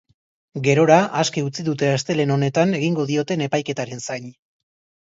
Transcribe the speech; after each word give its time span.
Gerora, 0.67 0.97
aske 1.25 1.43
utzi 1.49 1.67
dute 1.69 1.91
astelehen 1.99 2.35
honetan 2.37 2.75
egingo 2.81 3.09
dioten 3.13 3.49
epaiketaren 3.51 4.07
zain. 4.09 4.31